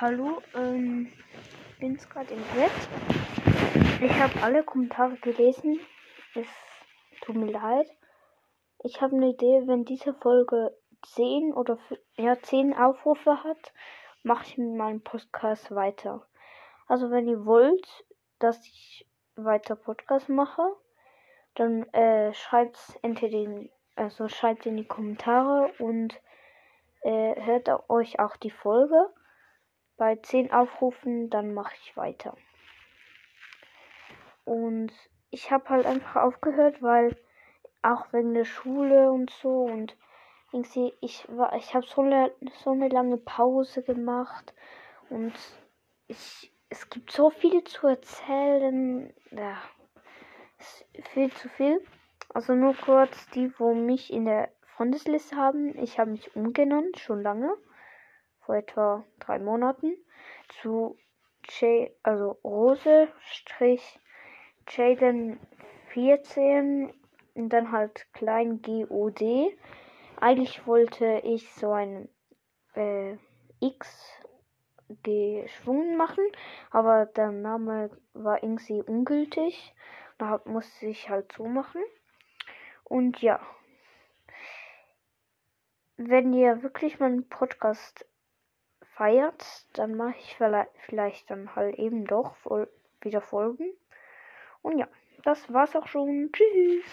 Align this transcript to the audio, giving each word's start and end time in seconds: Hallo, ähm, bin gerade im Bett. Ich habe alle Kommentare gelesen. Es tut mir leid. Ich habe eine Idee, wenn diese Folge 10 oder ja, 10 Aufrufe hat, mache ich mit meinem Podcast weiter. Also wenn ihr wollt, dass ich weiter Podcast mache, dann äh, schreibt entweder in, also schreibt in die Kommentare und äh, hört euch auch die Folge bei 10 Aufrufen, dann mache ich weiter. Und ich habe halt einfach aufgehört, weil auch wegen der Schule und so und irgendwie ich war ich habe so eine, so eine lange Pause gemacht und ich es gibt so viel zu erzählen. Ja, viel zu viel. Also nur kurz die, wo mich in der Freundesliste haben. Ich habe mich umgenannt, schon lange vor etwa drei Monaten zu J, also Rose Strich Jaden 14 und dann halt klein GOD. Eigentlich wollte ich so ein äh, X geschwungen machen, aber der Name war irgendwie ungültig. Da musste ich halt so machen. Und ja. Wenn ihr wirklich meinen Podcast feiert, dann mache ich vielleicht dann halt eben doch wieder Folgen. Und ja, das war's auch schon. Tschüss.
Hallo, 0.00 0.40
ähm, 0.54 1.12
bin 1.78 1.98
gerade 1.98 2.32
im 2.32 2.42
Bett. 2.54 2.72
Ich 4.00 4.18
habe 4.18 4.42
alle 4.42 4.64
Kommentare 4.64 5.16
gelesen. 5.16 5.78
Es 6.34 6.46
tut 7.20 7.36
mir 7.36 7.50
leid. 7.50 7.86
Ich 8.82 9.02
habe 9.02 9.14
eine 9.14 9.28
Idee, 9.28 9.64
wenn 9.66 9.84
diese 9.84 10.14
Folge 10.14 10.74
10 11.04 11.52
oder 11.52 11.78
ja, 12.16 12.40
10 12.40 12.72
Aufrufe 12.72 13.44
hat, 13.44 13.74
mache 14.22 14.46
ich 14.46 14.56
mit 14.56 14.74
meinem 14.74 15.02
Podcast 15.02 15.70
weiter. 15.70 16.26
Also 16.86 17.10
wenn 17.10 17.28
ihr 17.28 17.44
wollt, 17.44 17.86
dass 18.38 18.56
ich 18.66 19.06
weiter 19.36 19.76
Podcast 19.76 20.30
mache, 20.30 20.62
dann 21.56 21.82
äh, 21.92 22.32
schreibt 22.32 22.78
entweder 23.02 23.36
in, 23.36 23.70
also 23.96 24.28
schreibt 24.28 24.64
in 24.64 24.78
die 24.78 24.88
Kommentare 24.88 25.70
und 25.78 26.18
äh, 27.02 27.38
hört 27.44 27.68
euch 27.90 28.18
auch 28.18 28.38
die 28.38 28.50
Folge 28.50 29.12
bei 30.00 30.16
10 30.16 30.50
Aufrufen, 30.50 31.28
dann 31.28 31.52
mache 31.52 31.74
ich 31.82 31.94
weiter. 31.94 32.34
Und 34.46 34.90
ich 35.30 35.50
habe 35.50 35.68
halt 35.68 35.84
einfach 35.84 36.16
aufgehört, 36.22 36.80
weil 36.80 37.14
auch 37.82 38.10
wegen 38.14 38.32
der 38.32 38.46
Schule 38.46 39.12
und 39.12 39.30
so 39.30 39.64
und 39.64 39.94
irgendwie 40.52 40.94
ich 41.02 41.26
war 41.28 41.54
ich 41.54 41.74
habe 41.74 41.86
so 41.86 42.00
eine, 42.00 42.32
so 42.64 42.70
eine 42.70 42.88
lange 42.88 43.18
Pause 43.18 43.82
gemacht 43.82 44.54
und 45.10 45.34
ich 46.08 46.50
es 46.70 46.88
gibt 46.88 47.12
so 47.12 47.28
viel 47.28 47.62
zu 47.64 47.86
erzählen. 47.86 49.12
Ja, 49.32 49.58
viel 51.12 51.30
zu 51.32 51.50
viel. 51.50 51.84
Also 52.32 52.54
nur 52.54 52.74
kurz 52.74 53.28
die, 53.30 53.52
wo 53.58 53.74
mich 53.74 54.10
in 54.10 54.24
der 54.24 54.48
Freundesliste 54.62 55.36
haben. 55.36 55.76
Ich 55.76 55.98
habe 55.98 56.12
mich 56.12 56.34
umgenannt, 56.34 56.98
schon 56.98 57.22
lange 57.22 57.54
vor 58.40 58.56
etwa 58.56 59.04
drei 59.18 59.38
Monaten 59.38 59.96
zu 60.60 60.96
J, 61.58 61.90
also 62.02 62.38
Rose 62.44 63.08
Strich 63.20 63.98
Jaden 64.68 65.40
14 65.92 66.92
und 67.34 67.48
dann 67.48 67.72
halt 67.72 68.06
klein 68.12 68.62
GOD. 68.62 69.56
Eigentlich 70.20 70.66
wollte 70.66 71.20
ich 71.24 71.50
so 71.52 71.72
ein 71.72 72.08
äh, 72.74 73.16
X 73.60 74.20
geschwungen 75.02 75.96
machen, 75.96 76.24
aber 76.70 77.06
der 77.06 77.30
Name 77.30 77.90
war 78.12 78.42
irgendwie 78.42 78.82
ungültig. 78.82 79.74
Da 80.18 80.40
musste 80.44 80.86
ich 80.86 81.08
halt 81.08 81.32
so 81.32 81.46
machen. 81.46 81.82
Und 82.84 83.22
ja. 83.22 83.40
Wenn 85.96 86.32
ihr 86.32 86.62
wirklich 86.62 86.98
meinen 86.98 87.28
Podcast 87.28 88.06
feiert, 89.00 89.64
dann 89.72 89.96
mache 89.96 90.16
ich 90.18 90.36
vielleicht 90.84 91.30
dann 91.30 91.56
halt 91.56 91.78
eben 91.78 92.04
doch 92.04 92.34
wieder 93.00 93.22
Folgen. 93.22 93.72
Und 94.60 94.76
ja, 94.76 94.88
das 95.24 95.50
war's 95.50 95.74
auch 95.74 95.86
schon. 95.86 96.28
Tschüss. 96.30 96.84